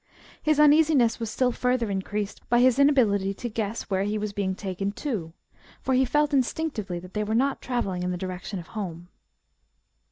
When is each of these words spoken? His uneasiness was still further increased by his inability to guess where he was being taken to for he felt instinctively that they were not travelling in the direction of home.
His 0.41 0.59
uneasiness 0.59 1.19
was 1.19 1.29
still 1.29 1.51
further 1.51 1.91
increased 1.91 2.41
by 2.49 2.57
his 2.59 2.79
inability 2.79 3.35
to 3.35 3.47
guess 3.49 3.83
where 3.83 4.01
he 4.01 4.17
was 4.17 4.33
being 4.33 4.55
taken 4.55 4.91
to 4.93 5.31
for 5.79 5.93
he 5.93 6.05
felt 6.05 6.33
instinctively 6.33 6.97
that 6.97 7.13
they 7.13 7.23
were 7.23 7.35
not 7.35 7.61
travelling 7.61 8.01
in 8.01 8.09
the 8.09 8.17
direction 8.17 8.57
of 8.57 8.69
home. 8.69 9.09